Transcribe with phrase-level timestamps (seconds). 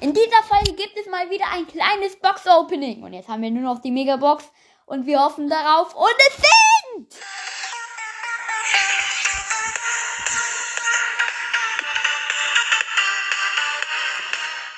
[0.00, 3.02] In dieser Folge gibt es mal wieder ein kleines Box-Opening.
[3.02, 4.50] Und jetzt haben wir nur noch die Megabox
[4.86, 5.94] und wir hoffen darauf.
[5.94, 7.22] Und es sind!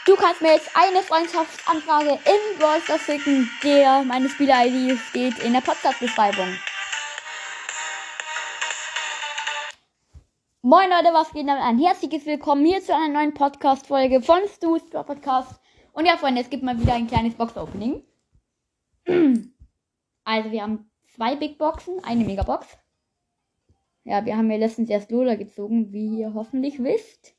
[0.07, 3.49] Du kannst mir jetzt eine Freundschaftsanfrage im Brawl Stars schicken.
[3.63, 6.59] Der, meine Spieler-ID steht in der Podcast-Beschreibung.
[10.73, 14.89] Moin Leute, was geht damit ein herzliches Willkommen hier zu einer neuen Podcast-Folge von Stu's
[14.89, 15.61] Podcast.
[15.93, 18.03] Und ja, Freunde, es gibt mal wieder ein kleines Box-Opening.
[20.25, 22.67] Also, wir haben zwei Big Boxen, eine Megabox.
[24.05, 27.35] Ja, wir haben ja letztens erst Lola gezogen, wie ihr hoffentlich wisst.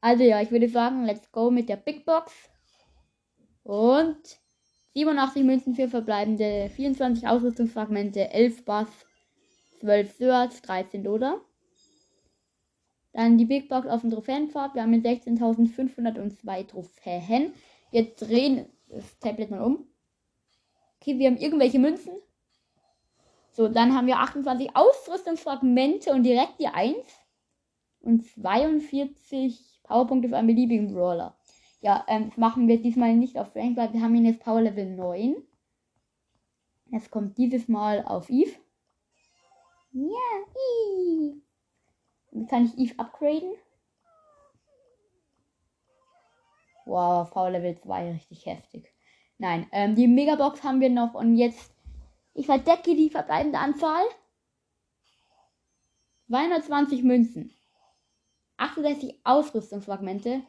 [0.00, 2.32] Also ja, ich würde sagen, let's go mit der Big Box.
[3.64, 4.40] Und
[4.94, 8.88] 87 Münzen für verbleibende, 24 Ausrüstungsfragmente, 11 Bass,
[9.80, 11.42] 12 Search, 13 Lola.
[13.20, 14.74] Dann die Big Box auf dem Trophäenpfad.
[14.74, 17.52] Wir haben hier 16.502 Trophäen.
[17.90, 19.86] Jetzt drehen das Tablet mal um.
[20.96, 22.14] Okay, wir haben irgendwelche Münzen.
[23.52, 26.96] So, dann haben wir 28 Ausrüstungsfragmente und direkt die 1.
[28.00, 31.36] Und 42 Powerpunkte für einen beliebigen Brawler.
[31.82, 34.62] Ja, ähm, das machen wir diesmal nicht auf Frank, weil wir haben ihn jetzt Power
[34.62, 35.36] Level 9.
[36.86, 38.54] Jetzt kommt dieses Mal auf Eve.
[39.92, 40.69] Ja, Eve.
[42.50, 43.52] Kann ich Eve upgraden?
[46.84, 48.92] Wow, Power Level 2, richtig heftig.
[49.38, 51.72] Nein, ähm, die Megabox haben wir noch und jetzt,
[52.34, 54.02] ich verdecke die verbleibende Anzahl.
[56.26, 57.54] 220 Münzen.
[58.56, 60.42] 68 Ausrüstungsfragmente.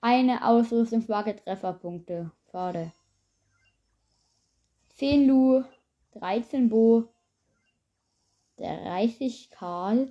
[0.00, 2.32] Eine Ausrüstungswaage Trefferpunkte.
[2.50, 2.92] Schade.
[4.96, 5.64] 10 Lu,
[6.12, 7.08] 13 Bo,
[8.56, 10.10] 30 Karl,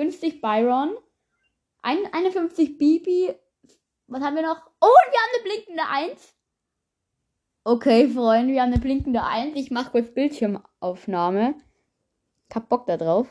[0.00, 0.96] 50 Byron,
[1.82, 3.34] 51 Bibi.
[4.06, 4.62] Was haben wir noch?
[4.80, 6.34] Oh, wir haben eine blinkende 1.
[7.64, 9.56] Okay, Freunde, wir haben eine blinkende 1.
[9.56, 11.54] Ich mache kurz Bildschirmaufnahme.
[12.48, 13.28] Ich hab Bock da drauf.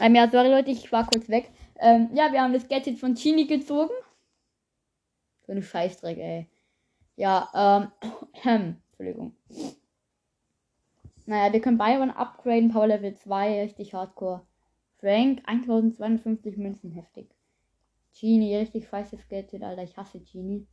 [0.00, 1.50] Ähm, ja, sorry Leute, ich war kurz weg.
[1.78, 3.92] Ähm, ja, wir haben das Gadget von Chini gezogen.
[5.46, 6.48] So eine Scheißdreck, ey.
[7.16, 7.92] Ja,
[8.44, 9.36] ähm, Entschuldigung.
[11.26, 14.40] Naja, wir können Byron upgraden, Power Level 2, richtig hardcore.
[14.98, 17.28] Frank, 1250 Münzen, heftig.
[18.18, 20.66] Genie, richtig feises Gadget, Alter, ich hasse Genie.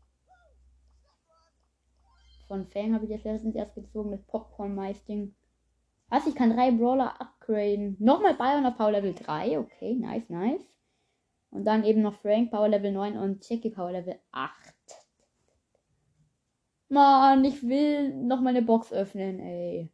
[2.48, 5.34] Von Fang habe ich jetzt letztens erst gezogen, das Popcorn-Meisting.
[6.10, 6.28] Was?
[6.28, 7.98] Ich kann drei Brawler upgraden.
[8.00, 9.58] Nochmal Byron auf Power Level 3.
[9.60, 10.62] Okay, nice, nice.
[11.50, 14.54] Und dann eben noch Frank Power Level 9 und Jackie Power Level 8.
[16.90, 19.90] Mann, ich will noch mal eine Box öffnen, ey.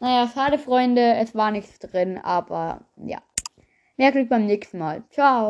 [0.00, 1.14] Naja, schade, Freunde.
[1.16, 3.18] Es war nichts drin, aber ja.
[3.96, 5.04] Mehr Glück beim nächsten Mal.
[5.10, 5.48] Ciao.